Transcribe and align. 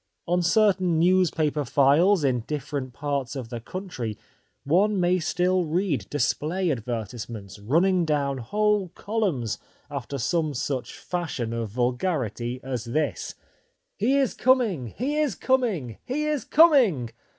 On 0.27 0.41
certain 0.41 0.97
news 0.97 1.29
paper 1.29 1.63
files 1.63 2.23
in 2.23 2.39
different 2.47 2.91
parts 2.91 3.35
of 3.35 3.49
the 3.49 3.59
country 3.59 4.17
one 4.63 4.99
may 4.99 5.19
still 5.19 5.63
read 5.65 6.09
display 6.09 6.71
advertisements, 6.71 7.59
running 7.59 8.03
down 8.03 8.39
whole 8.39 8.87
columns, 8.95 9.59
after 9.91 10.17
some 10.17 10.55
such 10.55 10.97
fashion 10.97 11.53
of 11.53 11.69
vulgarity 11.69 12.59
as 12.63 12.85
this:— 12.85 13.35
HE 13.99 14.17
IS 14.17 14.33
COMING! 14.33 14.87
HE 14.87 15.17
IS 15.19 15.35
COMING! 15.35 15.99
HE 16.05 16.25
IS 16.25 16.45
COMING! 16.45 17.11